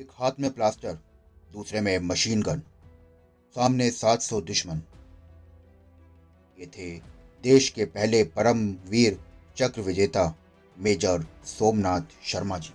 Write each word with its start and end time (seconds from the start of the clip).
एक 0.00 0.10
हाथ 0.14 0.32
में 0.40 0.50
प्लास्टर, 0.50 0.92
दूसरे 1.52 1.80
में 1.80 1.98
मशीन 1.98 2.42
गन, 2.42 2.60
सामने 3.56 3.90
700 3.90 4.40
दुश्मन। 4.40 4.80
ये 6.58 6.66
थे 6.66 6.88
देश 7.44 7.68
के 7.68 7.84
पहले 7.86 8.22
परम 8.24 8.64
वीर 8.88 9.18
चक्र 9.56 9.80
विजेता 9.80 10.24
मेजर 10.76 11.26
सोमनाथ 11.46 12.16
शर्मा 12.24 12.58
जी। 12.58 12.72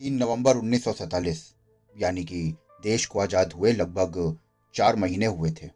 3 0.00 0.18
नवंबर 0.18 0.56
1947 0.56 1.46
यानी 1.94 2.24
कि 2.24 2.42
देश 2.82 3.06
को 3.06 3.20
आज़ाद 3.20 3.52
हुए 3.52 3.72
लगभग 3.72 4.36
चार 4.74 4.96
महीने 4.96 5.26
हुए 5.26 5.50
थे। 5.52 5.70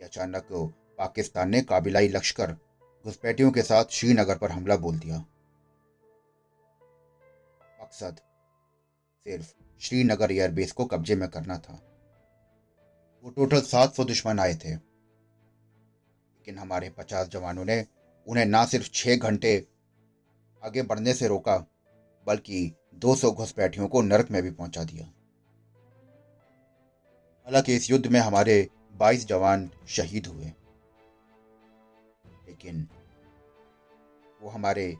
अचानक 0.00 0.48
पाकिस्तान 0.98 1.50
ने 1.50 1.60
काबिलाई 1.60 2.08
लश्कर, 2.08 2.56
घुसपैठियों 3.04 3.50
के 3.50 3.62
साथ 3.62 3.84
श्रीनगर 3.90 4.38
पर 4.38 4.50
हमला 4.50 4.76
बोल 4.76 4.98
दिया। 4.98 5.24
मकसद 7.94 8.16
सिर्फ़ 9.24 9.54
श्रीनगर 9.80 10.32
एयरबेस 10.32 10.72
को 10.72 10.84
कब्जे 10.84 11.16
में 11.16 11.28
करना 11.28 11.58
था। 11.58 11.72
वो 13.24 13.30
टोटल 13.30 13.60
सात 13.60 13.94
सौ 13.94 14.04
दुश्मन 14.04 14.38
आए 14.38 14.54
थे। 14.54 14.74
लेकिन 14.74 16.58
हमारे 16.58 16.90
पचास 16.90 17.28
जवानों 17.28 17.64
ने 17.64 17.86
उन्हें 18.26 18.46
ना 18.46 18.66
सिर्फ़ 18.66 18.90
छह 18.94 19.16
घंटे 19.16 19.68
आगे 20.64 20.82
बढ़ने 20.82 21.14
से 21.14 21.28
रोका, 21.28 21.58
बल्कि 22.26 22.74
200 22.94 23.32
घुसपैठियों 23.32 23.88
को 23.88 24.02
नरक 24.02 24.30
में 24.30 24.42
भी 24.42 24.50
पहुँचा 24.50 24.84
दिया। 24.84 25.06
हालाँकि 27.44 27.76
इस 27.76 27.90
युद्ध 27.90 28.06
में 28.06 28.20
हमारे 28.20 28.68
22 28.92 29.26
जवान 29.26 29.70
शहीद 29.88 30.26
हुए। 30.26 30.46
लेकिन 32.46 32.88
वो 34.42 34.48
हमारे 34.48 34.96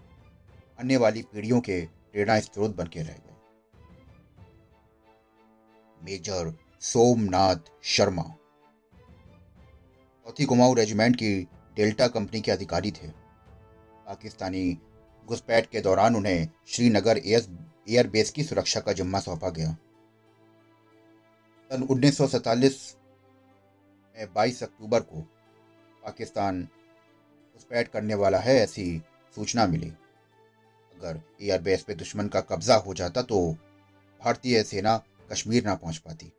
आने 0.80 0.96
वाली 0.96 1.22
पीढ़ियों 1.22 1.60
के 1.60 2.03
प्रेरणा 2.14 2.40
स्रोत 2.40 2.76
बन 2.76 2.86
के 2.86 3.02
रह 3.02 3.12
गए। 3.12 3.36
मेजर 6.02 6.58
सोमनाथ 6.80 7.56
शर्मा। 7.82 8.34
चौथी 10.26 10.44
कुमाऊं 10.44 10.76
रेजिमेंट 10.76 11.16
की 11.16 11.48
डेल्टा 11.76 12.08
कंपनी 12.08 12.40
के 12.40 12.50
अधिकारी 12.50 12.90
थे। 12.90 13.12
पाकिस्तानी 14.06 14.78
घुसपैठ 15.26 15.66
के 15.66 15.80
दौरान 15.80 16.16
उन्हें 16.16 16.48
श्रीनगर 16.66 17.18
एयरबेस 17.18 18.30
की 18.30 18.44
सुरक्षा 18.44 18.80
का 18.80 18.92
जिम्मा 18.92 19.20
सौंपा 19.20 19.50
गया। 19.50 19.76
सन 21.72 21.82
उन्नीस 21.82 22.20
में 22.20 22.70
22 24.34 24.62
अक्टूबर 24.62 25.00
को 25.00 25.26
पाकिस्तान 26.04 26.68
घुसपैठ 27.54 27.88
करने 27.88 28.14
वाला 28.14 28.38
है 28.38 28.56
ऐसी 28.56 29.02
सूचना 29.34 29.66
मिली। 29.66 29.92
अगर 30.94 31.20
एयरबेस 31.42 31.82
पे 31.82 31.94
दुश्मन 31.94 32.28
का 32.28 32.40
कब्जा 32.40 32.76
हो 32.76 32.94
जाता 32.94 33.22
तो 33.22 33.52
भारतीय 34.20 34.62
सेना 34.62 35.04
कश्मीर 35.32 35.64
ना 35.64 35.74
पहुँच 35.74 35.98
पाती। 35.98 36.32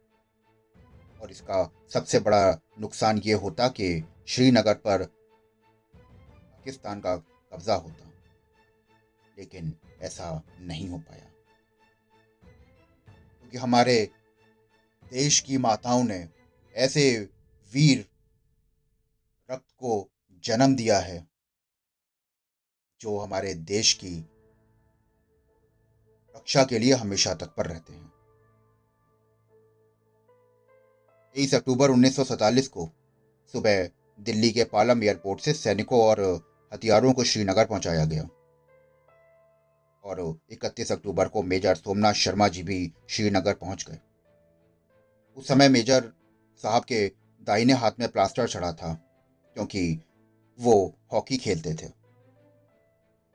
और 1.21 1.31
इसका 1.31 1.71
सबसे 1.93 2.19
बड़ा 2.19 2.59
नुकसान 2.79 3.17
ये 3.17 3.33
होता 3.33 3.67
कि 3.67 4.03
श्रीनगर 4.27 4.73
पर 4.73 5.05
पाकिस्तान 6.27 6.99
का 6.99 7.17
कब्जा 7.53 7.75
होता। 7.75 8.11
लेकिन 9.37 9.73
ऐसा 10.01 10.43
नहीं 10.59 10.89
हो 10.89 10.97
पाया। 10.97 11.31
क्योंकि 13.39 13.57
तो 13.57 13.63
हमारे 13.63 14.11
देश 15.13 15.39
की 15.39 15.57
माताओं 15.57 16.03
ने 16.03 16.29
ऐसे 16.75 17.29
वीर 17.73 18.05
रक्त 19.51 19.71
को 19.71 20.09
जन्म 20.43 20.75
दिया 20.75 20.99
है, 20.99 21.27
जो 23.01 23.19
हमारे 23.19 23.53
देश 23.53 23.93
की 23.93 24.29
रक्षा 26.45 26.63
के 26.63 26.79
लिए 26.79 26.93
हमेशा 26.93 27.33
तत्पर 27.33 27.65
रहते 27.65 27.93
हैं। 27.93 28.13
तेईस 31.35 31.55
अक्टूबर 31.55 31.91
1947 31.91 32.67
को 32.67 32.89
सुबह 33.51 33.89
दिल्ली 34.19 34.51
के 34.51 34.63
पालम 34.63 35.03
एयरपोर्ट 35.03 35.39
से 35.39 35.53
सैनिकों 35.53 36.01
और 36.01 36.19
हथियारों 36.73 37.13
को 37.13 37.23
श्रीनगर 37.23 37.65
पहुँचाया 37.65 38.05
गया। 38.05 38.23
और 40.03 40.39
31 40.51 40.91
अक्टूबर 40.91 41.27
को 41.27 41.43
मेजर 41.43 41.75
सोमनाथ 41.75 42.13
शर्मा 42.13 42.47
जी 42.47 42.63
भी 42.63 42.93
श्रीनगर 43.09 43.53
पहुँच 43.53 43.85
गए। 43.89 43.99
उस 45.37 45.47
समय 45.47 45.69
मेजर 45.69 46.13
साहब 46.61 46.83
के 46.83 47.11
दाहिने 47.41 47.73
हाथ 47.73 47.91
में 47.99 48.09
प्लास्टर 48.09 48.47
चढ़ा 48.47 48.71
था, 48.73 48.93
क्योंकि 49.53 50.01
वो 50.59 50.95
हॉकी 51.13 51.37
खेलते 51.37 51.73
थे। 51.73 51.87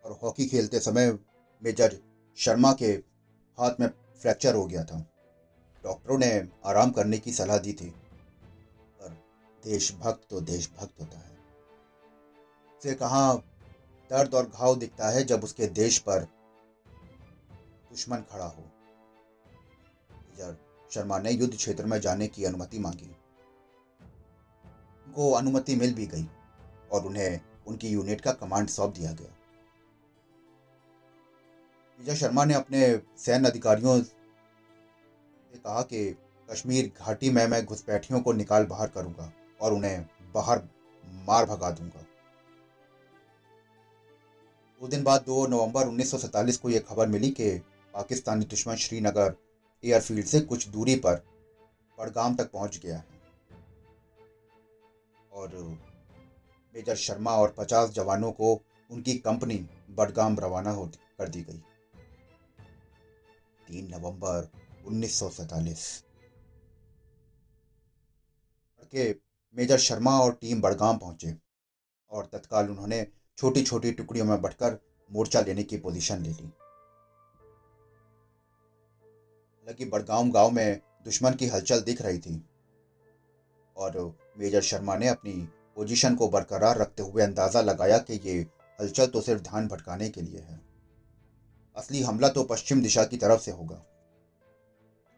और 0.05 0.21
हॉकी 0.23 0.47
खेलते 0.47 0.81
समय 0.81 1.19
मेजर 1.63 2.10
शर्मा 2.37 2.73
के 2.73 2.87
हाथ 3.59 3.81
में 3.81 3.89
फ्रैक्चर 4.23 4.55
हो 4.55 4.67
गया 4.67 4.85
था। 4.85 4.99
डॉक्टरों 5.85 6.19
ने 6.19 6.49
आराम 6.65 6.91
करने 6.91 7.19
की 7.19 7.33
सलाह 7.33 7.59
दी 7.59 7.73
थी, 7.73 7.91
पर 9.01 9.09
देशभक्त 9.65 10.27
तो 10.31 10.41
देशभक्त 10.41 11.01
होता 11.01 11.19
है। 11.19 11.39
से 12.83 12.95
कहा 12.95 13.35
दर्द 14.11 14.35
और 14.35 14.49
घाव 14.49 14.77
दिखता 14.77 15.09
है 15.09 15.25
जब 15.25 15.45
उसके 15.45 15.67
देश 15.67 15.99
पर 15.99 16.21
दुश्मन 17.91 18.17
खड़ा 18.17 18.47
हो? 18.47 18.63
मेजर 20.13 20.57
शर्मा 20.91 21.19
ने 21.19 21.31
युद्ध 21.31 21.55
क्षेत्र 21.57 21.87
में 21.87 22.01
जाने 22.01 22.29
की 22.29 22.45
अनुमति 22.45 22.79
मांगी। 22.79 23.17
उनको 25.07 25.31
अनुमति 25.31 25.77
मिल 25.77 25.95
भी 25.95 26.07
गई 26.07 26.27
और 26.93 27.07
उन्हें 27.07 27.41
उनकी 27.67 27.89
यूनिट 27.89 28.21
का 28.21 28.33
कमांड 28.33 28.69
सौंप 28.69 28.95
दिया 28.95 29.13
गया। 29.13 29.35
मेजर 32.01 32.15
शर्मा 32.15 32.45
ने 32.45 32.55
अपने 32.55 32.79
सैन्य 33.19 33.49
अधिकारियों 33.49 34.03
से 34.03 35.59
कहा 35.59 35.83
कि 35.83 36.17
कश्मीर 36.51 36.91
घाटी 36.99 37.31
में 37.31 37.47
मैं 37.47 37.65
घुसपैठियों 37.65 38.21
को 38.21 38.33
निकाल 38.33 38.65
बाहर 38.65 38.89
करूँगा 38.89 39.33
और 39.61 39.73
उन्हें 39.73 40.07
बाहर 40.35 40.63
मार 41.27 41.47
भगा 41.47 41.71
दूँगा। 41.71 42.07
दो 44.81 44.89
दिन 44.89 45.03
बाद 45.03 45.25
2 45.25 45.47
नवंबर 45.47 45.89
1947 45.89 46.57
को 46.57 46.71
यह 46.71 46.81
खबर 46.81 47.07
मिली 47.07 47.31
कि 47.31 47.51
पाकिस्तानी 47.95 48.45
दुश्मन 48.45 48.77
श्रीनगर 48.77 49.35
एयरफील्ड 49.85 50.27
से 50.27 50.41
कुछ 50.41 50.69
दूरी 50.69 50.95
पर 50.97 51.23
बड़गाम 51.99 52.35
तक 52.35 52.51
पहुँच 52.51 52.79
गया 52.79 52.97
है। 52.97 53.05
और 55.33 55.79
मेजर 56.75 56.97
शर्मा 56.97 57.37
और 57.37 57.55
50 57.59 57.91
जवानों 57.91 58.33
को 58.33 58.61
उनकी 58.91 59.15
कंपनी 59.15 59.67
बडगाम 59.91 60.39
रवाना 60.39 60.71
हो, 60.71 60.87
कर 61.19 61.29
दी 61.29 61.43
गई। 61.43 61.63
तीन 63.71 63.89
नवंबर 63.95 64.51
उन्नीस 64.87 65.19
सौ 65.19 65.29
सैंतालीस। 65.31 65.83
के 68.93 69.11
मेजर 69.57 69.79
शर्मा 69.79 70.19
और 70.21 70.33
टीम 70.33 70.61
बड़गाम 70.61 70.97
पहुँचे 70.99 71.35
और 72.13 72.29
तत्काल 72.33 72.69
उन्होंने 72.71 73.07
छोटी 73.39 73.63
छोटी 73.63 73.93
टुकड़ियों 73.93 74.27
में 74.27 74.41
बटकर 74.43 74.79
मोर्चा 75.11 75.41
लेने 75.41 75.63
की 75.63 75.77
पोजीशन 75.77 76.23
ले 76.23 76.31
ली। 76.31 76.47
हालाँकि 79.57 79.85
बड़गांव 79.85 80.31
गाँव 80.31 80.51
में 80.51 80.81
दुश्मन 81.05 81.35
की 81.35 81.47
हलचल 81.47 81.81
दिख 81.81 82.03
रही 82.03 82.19
थी 82.19 82.43
और 83.77 83.99
मेजर 84.39 84.61
शर्मा 84.63 84.97
ने 84.97 85.09
अपनी 85.09 85.33
पोजीशन 85.77 86.15
को 86.15 86.29
बरकरार 86.29 86.79
रखते 86.79 87.03
हुए 87.03 87.23
अंदाज़ा 87.23 87.61
लगाया 87.61 87.99
कि 88.01 88.21
ये 88.25 88.39
हलचल 88.79 89.07
तो 89.07 89.21
सिर्फ़ 89.21 89.43
ध्यान 89.43 89.69
भटकाने 89.69 90.09
के 90.09 90.21
लिए 90.23 90.41
है। 90.41 90.70
असली 91.81 92.03
हमला 92.03 92.29
तो 92.29 92.45
पश्चिम 92.45 92.83
दिशा 92.83 93.05
की 93.05 93.17
तरफ़ 93.17 93.41
से 93.41 93.51
होगा। 93.51 93.87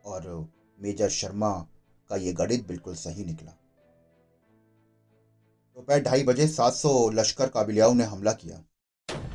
और 0.05 0.51
मेजर 0.81 1.09
शर्मा 1.09 1.69
का 2.09 2.17
ये 2.17 2.33
गणित 2.33 2.67
बिल्कुल 2.67 2.95
सही 2.95 3.25
निकला। 3.25 3.53
दोपहर 5.77 5.99
तो 5.99 6.05
ढाई 6.05 6.23
बजे 6.23 6.49
700 6.49 7.11
लश्कर 7.11 7.49
काबिलियाओं 7.49 7.95
ने 7.95 8.05
हमला 8.05 8.33
किया। 8.33 8.57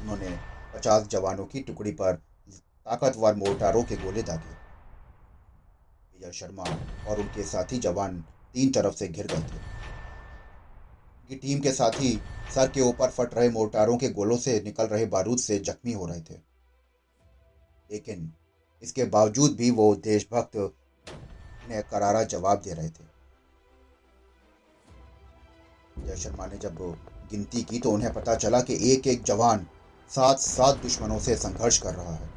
उन्होंने 0.01 0.29
50 0.75 1.07
जवानों 1.07 1.45
की 1.45 1.59
टुकड़ी 1.59 1.91
पर 1.91 2.13
ताकतवर 2.53 3.35
मोर्टारों 3.35 3.83
के 3.83 3.95
गोले 3.95 4.23
दागे। 4.23 4.55
मेजर 6.13 6.31
शर्मा 6.31 6.63
और 7.07 7.19
उनके 7.19 7.43
साथी 7.43 7.77
जवान 7.77 8.21
तीन 8.53 8.71
तरफ़ 8.71 8.95
से 8.95 9.07
घिर 9.07 9.27
गए 9.27 9.41
थे। 9.41 9.57
उनकी 9.57 11.35
टीम 11.35 11.59
के 11.59 11.71
साथी 11.71 12.21
सर 12.55 12.71
के 12.71 12.81
ऊपर 12.81 13.09
फट 13.09 13.33
रहे 13.33 13.49
मोर्टारों 13.49 13.97
के 13.97 14.09
गोलों 14.09 14.37
से 14.37 14.61
निकल 14.61 14.83
रहे 14.83 15.05
बारूद 15.05 15.37
से 15.37 15.59
जख्मी 15.59 15.93
हो 15.93 16.05
रहे 16.05 16.21
थे। 16.21 16.46
लेकिन 17.89 18.31
इसके 18.83 19.05
बावजूद 19.05 19.55
भी 19.55 19.69
वो 19.71 19.95
देशभक्त 19.95 20.57
ने 21.69 21.81
करारा 21.81 22.23
जवाब 22.23 22.61
दे 22.61 22.73
रहे 22.73 22.89
थे। 22.89 23.05
जय 26.05 26.15
शर्मा 26.15 26.45
ने 26.45 26.57
जब 26.57 26.77
गिनती 27.31 27.61
की 27.63 27.79
तो 27.79 27.91
उन्हें 27.91 28.13
पता 28.13 28.35
चला 28.35 28.61
कि 28.61 28.77
एक 28.91 29.07
एक 29.07 29.23
जवान 29.23 29.67
सात 30.11 30.39
सात 30.39 30.81
दुश्मनों 30.81 31.19
से 31.19 31.35
संघर्ष 31.35 31.77
कर 31.77 31.93
रहा 31.93 32.15
है। 32.15 32.29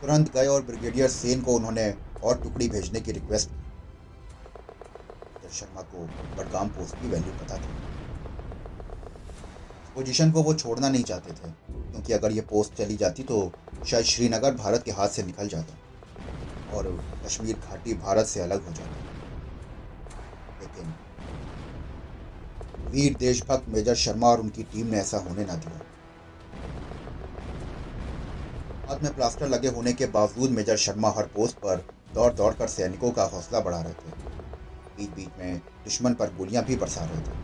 तुरंत 0.00 0.32
गए 0.32 0.46
और 0.46 0.62
ब्रिगेडियर 0.62 1.08
सेन 1.08 1.40
को 1.42 1.54
उन्होंने 1.54 1.94
और 2.22 2.38
टुकड़ी 2.38 2.68
भेजने 2.68 3.00
की 3.00 3.12
रिक्वेस्ट 3.12 3.48
की। 3.48 3.62
शर्मा 5.50 5.82
को 5.82 6.04
बडगाम 6.36 6.68
पोस्ट 6.68 7.00
की 7.00 7.08
वैल्यू 7.08 7.32
पता 7.32 7.56
थी। 7.58 7.93
पोजीशन 9.96 10.30
को 10.32 10.42
वो 10.42 10.54
छोड़ना 10.54 10.88
नहीं 10.88 11.04
चाहते 11.04 11.32
थे। 11.32 11.50
क्योंकि 11.50 12.12
अगर 12.12 12.32
ये 12.32 12.40
पोस्ट 12.40 12.74
चली 12.74 12.96
जाती 12.96 13.22
तो 13.24 13.36
शायद 13.84 14.04
श्रीनगर 14.04 14.54
भारत 14.54 14.82
के 14.84 14.90
हाथ 14.90 15.08
से 15.08 15.22
निकल 15.22 15.48
जाता 15.48 15.78
और 16.70 16.88
कश्मीर 17.24 17.58
घाटी 17.58 17.94
भारत 17.94 18.26
से 18.26 18.40
अलग 18.40 18.64
हो 18.64 18.72
जाता। 18.72 19.00
लेकिन 20.60 20.94
वीर 22.92 23.14
देशभक्त 23.14 23.68
मेजर 23.68 23.94
शर्मा 23.94 24.28
और 24.28 24.40
उनकी 24.40 24.62
टीम 24.62 24.86
ने 24.86 24.98
ऐसा 25.00 25.18
होने 25.18 25.44
ना 25.44 25.56
दिया। 25.56 25.80
हाथ 28.88 29.02
में 29.02 29.12
प्लास्टर 29.14 29.48
लगे 29.48 29.68
होने 29.68 29.92
के 29.92 30.06
बावजूद 30.06 30.50
मेजर 30.50 30.76
शर्मा 30.76 31.10
हर 31.10 31.26
पोस्ट 31.26 31.56
पर 31.56 31.84
दौड़ 32.14 32.32
दौड़ 32.34 32.52
कर 32.54 32.68
सैनिकों 32.68 33.10
का 33.12 33.24
हौसला 33.24 33.60
बढ़ा 33.60 33.80
रहे 33.82 33.94
थे। 33.94 34.10
बीच 34.98 35.10
बीच 35.10 35.30
में 35.38 35.58
दुश्मन 35.84 36.14
पर 36.14 36.34
गोलियाँ 36.34 36.64
भी 36.64 36.76
बरसा 36.76 37.04
रहे 37.04 37.20
थे। 37.20 37.43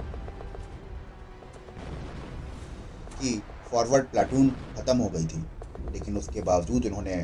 कि 3.20 3.32
फॉरवर्ड 3.70 4.10
प्लाटून 4.10 4.50
खत्म 4.76 4.96
हो 4.98 5.08
गई 5.10 5.26
थी। 5.26 5.46
लेकिन 5.90 6.16
उसके 6.16 6.42
बावजूद 6.42 6.86
उन्होंने 6.86 7.14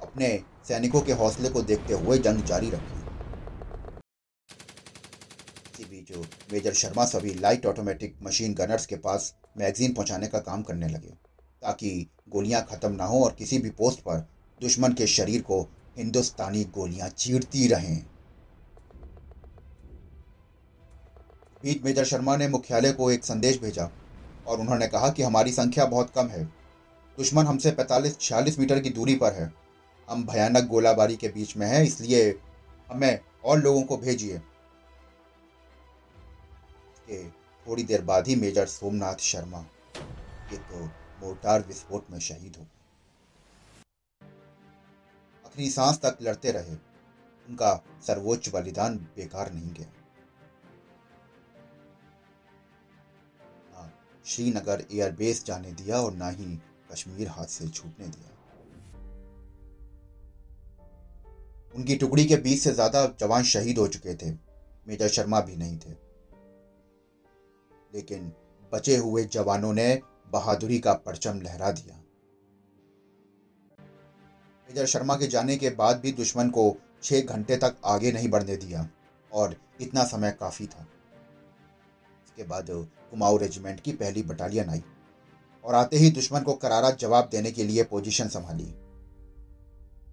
अपने 0.00 0.28
सैनिकों 0.68 1.00
के 1.02 1.12
हौसले 1.12 1.48
को 1.48 1.62
देखते 1.62 1.92
हुए 1.92 2.18
जंग 2.18 2.42
जारी 2.44 2.70
रखी। 2.70 3.06
इसी 5.74 5.84
बीच 5.84 6.12
मेजर 6.52 6.72
शर्मा 6.74 7.04
सभी 7.04 7.34
लाइट 7.34 7.66
ऑटोमेटिक 7.66 8.16
मशीन 8.22 8.54
गनर्स 8.54 8.86
के 8.86 8.96
पास 8.96 9.34
मैगजीन 9.56 9.92
पहुँचाने 9.94 10.28
का 10.28 10.38
काम 10.40 10.62
करने 10.62 10.88
लगे, 10.88 11.10
ताकि 11.62 12.10
गोलियाँ 12.28 12.62
खत्म 12.70 12.92
ना 12.92 13.04
हो 13.04 13.22
और 13.24 13.32
किसी 13.32 13.58
भी 13.58 13.70
पोस्ट 13.70 14.00
पर 14.00 14.26
दुश्मन 14.60 14.92
के 14.92 15.06
शरीर 15.06 15.42
को 15.42 15.62
हिंदुस्तानी 15.96 16.64
गोलियाँ 16.72 17.08
चीरती 17.08 17.66
रहें। 17.68 18.06
बीच 21.62 21.82
मेजर 21.84 22.04
शर्मा 22.04 22.36
ने 22.36 22.48
मुख्यालय 22.48 22.92
को 22.92 23.10
एक 23.10 23.24
संदेश 23.24 23.60
भेजा 23.60 23.90
और 24.48 24.60
उन्होंने 24.60 24.86
कहा 24.88 25.08
कि 25.10 25.22
हमारी 25.22 25.52
संख्या 25.52 25.84
बहुत 25.84 26.10
कम 26.10 26.28
है। 26.28 26.44
दुश्मन 27.18 27.46
हमसे 27.46 27.70
45-46 27.70 28.58
मीटर 28.58 28.80
की 28.80 28.90
दूरी 28.90 29.14
पर 29.14 29.32
है। 29.32 29.52
हम 30.08 30.26
भयानक 30.26 30.66
गोलाबारी 30.66 31.16
के 31.16 31.28
बीच 31.28 31.56
में 31.56 31.66
हैं, 31.66 31.82
इसलिए 31.84 32.30
हमें 32.90 33.18
और 33.44 33.58
लोगों 33.58 33.82
को 33.82 33.96
भेजिए। 33.96 34.38
थोड़ी 37.66 37.82
देर 37.82 38.02
बाद 38.02 38.28
ही 38.28 38.34
मेजर 38.36 38.66
सोमनाथ 38.66 39.20
शर्मा 39.22 39.64
एक 40.52 40.60
तो 40.60 40.84
मोर्टार 41.20 41.64
विस्फोट 41.68 42.10
में 42.10 42.18
शहीद 42.18 42.56
हो 42.58 42.66
आखिरी 45.46 45.70
सांस 45.70 45.98
तक 45.98 46.18
लड़ते 46.22 46.52
रहे। 46.52 46.74
उनका 47.48 47.74
सर्वोच्च 48.06 48.48
बलिदान 48.48 48.96
बेकार 49.16 49.52
नहीं 49.52 49.70
गया। 49.70 49.86
श्रीनगर 54.26 54.84
एयरबेस 54.92 55.44
जाने 55.44 55.72
दिया 55.72 56.00
और 56.00 56.14
ना 56.14 56.28
ही 56.28 56.58
कश्मीर 56.92 57.28
हाथ 57.28 57.46
से 57.46 57.68
छूटने 57.68 58.06
दिया। 58.06 58.34
उनकी 61.74 61.96
टुकड़ी 61.96 62.24
के 62.24 62.36
बीस 62.36 62.64
से 62.64 62.72
ज़्यादा 62.72 63.04
जवान 63.20 63.42
शहीद 63.42 63.78
हो 63.78 63.86
चुके 63.88 64.14
थे। 64.14 64.30
मेजर 64.88 65.08
शर्मा 65.08 65.40
भी 65.40 65.56
नहीं 65.56 65.78
थे। 65.78 65.90
लेकिन 67.94 68.32
बचे 68.72 68.96
हुए 68.96 69.24
जवानों 69.24 69.72
ने 69.72 70.02
बहादुरी 70.32 70.78
का 70.78 70.92
परचम 70.92 71.40
लहरा 71.40 71.70
दिया। 71.70 71.96
मेजर 74.68 74.86
शर्मा 74.86 75.16
के 75.16 75.26
जाने 75.26 75.56
के 75.56 75.70
बाद 75.70 76.00
भी 76.00 76.12
दुश्मन 76.12 76.50
को 76.50 76.76
छह 77.02 77.20
घंटे 77.20 77.56
तक 77.56 77.76
आगे 77.84 78.12
नहीं 78.12 78.28
बढ़ने 78.28 78.56
दिया 78.56 78.88
और 79.32 79.56
इतना 79.80 80.04
समय 80.04 80.30
काफ़ी 80.30 80.66
था। 80.66 80.86
इसके 82.36 82.48
बाद 82.48 82.88
कुमाऊं 83.10 83.40
रेजिमेंट 83.40 83.80
की 83.80 83.92
पहली 83.92 84.22
बटालियन 84.22 84.70
आई 84.70 84.82
और 85.64 85.74
आते 85.74 85.96
ही 85.96 86.10
दुश्मन 86.10 86.40
को 86.40 86.54
करारा 86.54 86.90
जवाब 86.90 87.28
देने 87.32 87.52
के 87.52 87.64
लिए 87.64 87.84
पोजीशन 87.84 88.28
संभाली। 88.28 88.74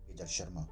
मेजर 0.07 0.25
शर्मा, 0.25 0.67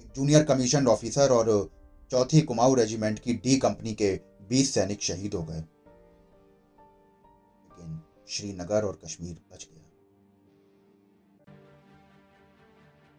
एक 0.00 0.12
जूनियर 0.16 0.44
कमीशन 0.44 0.86
ऑफिसर 0.86 1.30
और 1.30 1.70
चौथी 2.10 2.40
कुमाऊं 2.40 2.76
रेजिमेंट 2.76 3.18
की 3.18 3.34
डी 3.34 3.56
कंपनी 3.56 3.94
के 3.94 4.20
20 4.48 4.74
सैनिक 4.74 5.02
शहीद 5.02 5.34
हो 5.34 5.44
गए। 5.44 5.54
लेकिन 5.54 8.02
श्रीनगर 8.28 8.84
और 8.84 9.00
कश्मीर 9.04 9.42
बच 9.52 9.68
गया। 9.72 9.84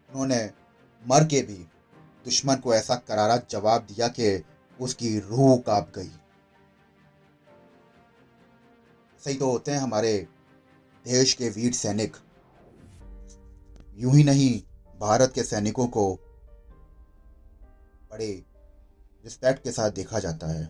उन्होंने 0.10 0.52
मर 1.08 1.24
के 1.24 1.42
भी 1.42 1.68
दुश्मन 2.26 2.56
को 2.56 2.74
ऐसा 2.74 2.96
करारा 2.96 3.42
जवाब 3.50 3.82
दिया 3.82 4.08
कि 4.08 4.44
उसकी 4.82 5.20
रूह 5.20 5.58
काँप 5.58 5.92
गई। 5.96 6.12
सही 9.26 9.36
तो 9.36 9.52
होते 9.52 9.72
हैं 9.72 9.80
हमारे 9.80 10.28
देश 11.06 11.34
के 11.34 11.50
वीर 11.50 11.74
सैनिक। 11.74 12.18
यूँ 13.98 14.14
ही 14.16 14.24
नहीं, 14.24 14.62
भारत 15.00 15.32
के 15.36 15.44
सैनिकों 15.44 15.88
को 15.88 16.16
बड़े 18.12 18.44
रिस्पेक्ट 19.24 19.64
के 19.64 19.72
साथ 19.72 19.92
देखा 19.92 20.20
जाता 20.20 20.48
है। 20.48 20.64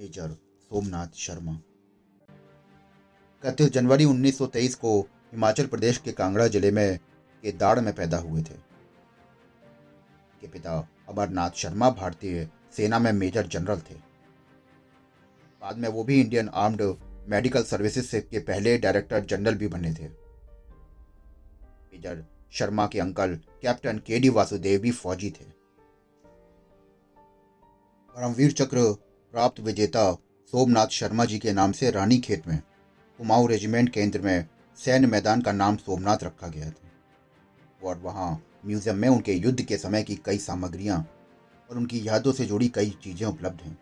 मेजर 0.00 0.30
सोमनाथ 0.62 1.08
शर्मा। 1.16 1.52
इकतीस 3.44 3.70
जनवरी 3.70 4.04
1923 4.04 4.74
को 4.74 5.00
हिमाचल 5.00 5.66
प्रदेश 5.66 5.98
के 5.98 6.12
कांगड़ा 6.12 6.46
ज़िले 6.46 6.70
में 6.70 6.98
के 7.42 7.52
दाड़ 7.52 7.80
में 7.80 7.94
पैदा 7.94 8.18
हुए 8.18 8.42
थे। 8.42 8.56
के 10.40 10.48
पिता 10.48 10.88
अमरनाथ 11.08 11.50
शर्मा, 11.50 11.90
भारतीय 11.90 12.50
सेना 12.76 12.98
में 12.98 13.12
मेजर 13.12 13.46
जनरल 13.46 13.80
थे। 13.80 13.94
बाद 15.62 15.78
में 15.78 15.88
वो 15.88 16.04
भी 16.04 16.20
इंडियन 16.20 16.48
आर्म्ड 16.48 16.82
मेडिकल 17.28 17.62
सर्विसेज़ 17.62 18.16
के 18.20 18.38
पहले 18.38 18.76
डायरेक्टर 18.78 19.24
जनरल 19.24 19.54
भी 19.54 19.68
बने 19.68 19.92
थे। 19.94 20.08
मेजर 21.92 22.24
शर्मा 22.52 22.86
के 22.86 23.00
uncle 23.00 23.34
captain 23.62 23.98
K 23.98 24.18
D 24.18 24.28
Vasudev 24.28 24.80
भी 24.80 24.90
फौजी 24.90 25.30
थे। 25.30 25.44
परमवीर 28.16 28.52
चक्र 28.52 28.92
प्राप्त 29.34 29.60
विजेता 29.60 30.12
सोमनाथ 30.52 30.86
शर्मा 30.86 31.24
जी 31.24 31.38
के 31.38 31.52
नाम 31.52 31.72
से 31.72 31.90
रानी 31.90 32.18
खेत 32.18 32.48
में 32.48 32.58
कुमाऊं 33.18 33.48
रेजिमेंट 33.48 33.88
केंद्र 33.88 34.20
में 34.20 34.46
सैन्य 34.78 35.06
मैदान 35.06 35.42
का 35.42 35.52
नाम 35.52 35.76
सोमनाथ 35.76 36.24
रखा 36.24 36.48
गया 36.48 36.70
था। 36.70 37.88
और 37.88 37.98
वहाँ 37.98 38.30
म्यूज़ियम 38.66 38.96
में 38.96 39.08
उनके 39.08 39.32
युद्ध 39.32 39.62
के 39.62 39.76
समय 39.76 40.02
की 40.02 40.16
कई 40.16 40.38
सामग्रियाँ 40.38 40.98
और 41.72 41.78
उनकी 41.78 42.08
यादों 42.08 42.32
से 42.32 42.44
जुड़ी 42.46 42.68
कई 42.68 42.90
चीज़ें 43.02 43.26
उपलब्ध 43.26 43.60
हैं। 43.60 43.78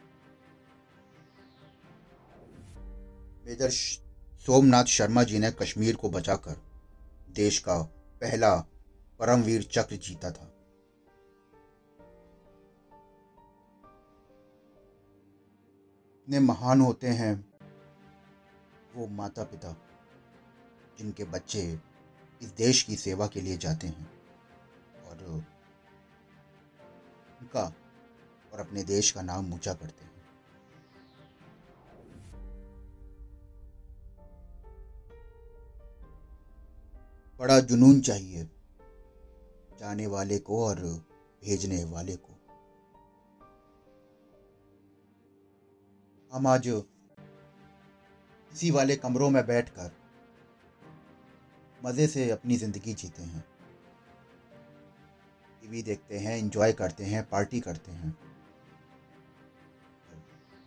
मेजर 3.47 3.71
सोमनाथ 4.47 4.85
शर्मा 4.85 5.23
जी 5.23 5.39
ने 5.39 5.51
कश्मीर 5.51 5.97
को 5.97 6.11
बचाकर 6.11 6.57
देश 7.31 7.59
का 7.59 7.81
पहला 8.21 8.55
परमवीर 9.21 9.63
चक्र 9.63 9.97
जीता 9.97 10.31
था। 10.31 10.47
इतने 16.21 16.41
महान 16.41 16.81
होते 16.81 17.09
हैं 17.09 17.35
वो 18.95 19.07
माता 19.07 19.45
पिता 19.45 19.77
जिनके 20.99 21.25
बच्चे 21.25 21.79
इस 22.43 22.49
देश 22.49 22.83
की 22.83 22.97
सेवा 22.97 23.27
के 23.27 23.41
लिए 23.41 23.57
जाते 23.57 23.87
हैं 23.87 24.11
और 25.09 25.45
उनका 27.41 27.63
और 28.53 28.61
अपने 28.61 28.83
देश 28.85 29.11
का 29.11 29.23
नाम 29.23 29.53
ऊँचा 29.55 29.75
करते 29.75 30.05
हैं। 30.05 30.09
बड़ा 37.41 37.59
जुनून 37.61 38.01
चाहिए 38.01 38.45
जाने 39.81 40.07
वाले 40.07 40.39
को 40.39 40.65
और 40.65 40.81
भेजने 41.43 41.85
वाले 41.85 42.17
को। 42.17 42.33
हम 46.33 46.47
आज 46.47 46.69
इसी 48.53 48.71
वाले 48.71 48.97
कमरों 48.97 49.31
में 49.31 49.47
बैठकर 49.47 49.91
मज़े 51.85 52.07
से 52.07 52.31
अपनी 52.31 52.57
ज़िंदगी 52.57 52.95
जीते 52.95 53.23
हैं। 53.23 53.45
टीवी 55.71 55.83
देखते 55.83 56.19
हैं 56.19 56.37
इंजॉय 56.39 56.73
करते 56.73 57.05
हैं 57.05 57.23
पार्टी 57.29 57.61
करते 57.61 57.93
हैं। 57.93 58.17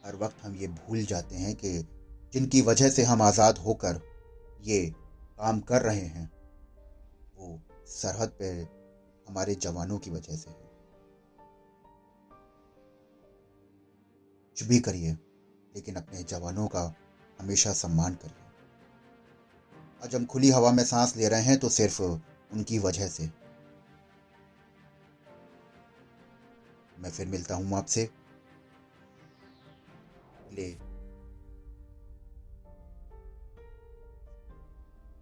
हर 0.06 0.16
वक्त 0.16 0.44
हम 0.44 0.56
ये 0.56 0.68
भूल 0.68 1.04
जाते 1.06 1.36
हैं 1.36 1.54
कि 1.56 1.72
जिनकी 2.34 2.62
वजह 2.62 2.90
से 2.90 3.04
हम 3.04 3.22
आज़ाद 3.22 3.58
होकर 3.58 4.00
ये 4.64 4.80
काम 5.40 5.60
कर 5.62 5.82
रहे 5.82 6.06
हैं, 6.06 6.30
वो 7.38 7.60
सरहद 7.88 8.36
पे 8.40 8.50
हमारे 9.28 9.56
जवानों 9.58 9.98
की 9.98 10.12
वजह 10.12 10.36
से 10.36 10.50
है। 10.50 10.72
कुछ 14.58 14.64
भी 14.64 14.80
करिए, 14.80 15.12
लेकिन 15.76 15.96
अपने 15.96 16.24
जवानों 16.26 16.68
का 16.68 16.94
हमेशा 17.40 17.74
सम्मान 17.76 18.16
करिए। 18.16 18.42
आज 20.04 20.16
हम 20.16 20.26
खुली 20.26 20.50
हवा 20.50 20.72
में 20.72 20.84
सांस 20.86 21.16
ले 21.18 21.28
रहे 21.28 21.42
हैं 21.42 21.60
तो 21.60 21.70
सिर्फ़ 21.72 22.02
उनकी 22.02 22.80
वजह 22.80 23.08
से। 23.08 23.32
मैं 27.04 27.12
फिर 27.12 27.28
मिलता 27.28 27.56
हूँ 27.56 27.78
आपसे। 27.78 28.10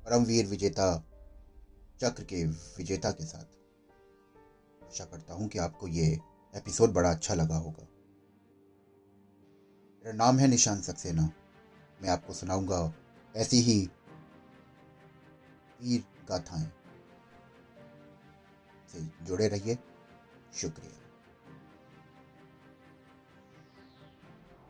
परमवीर 0.06 0.46
विजेता, 0.46 1.04
चक्र 2.00 2.24
के 2.24 2.46
विजेता 2.46 3.12
के 3.12 3.26
साथ। 3.26 3.46
आशा 4.84 5.06
करता 5.06 5.34
हूँ 5.34 5.48
कि 5.48 5.60
आपको 5.60 5.88
ये 5.88 6.20
एपिसोड 6.56 6.94
बड़ा 6.94 7.12
अच्छा 7.12 7.34
लगा 7.34 7.56
होगा। 7.56 7.84
मेरा 10.06 10.12
नाम 10.12 10.40
है 10.40 10.48
निशान 10.48 10.82
सक्सेना। 10.82 11.32
मैं 12.02 12.10
आपको 12.10 12.34
सुनाऊँगा 12.34 12.94
ऐसी 13.36 13.58
ही 13.58 13.90
वीर 15.82 16.04
गाथाएँ। 16.30 16.72
से 18.90 19.26
जुड़े 19.26 19.48
रहिए। 19.48 19.78
शुक्रिया। 20.54 21.01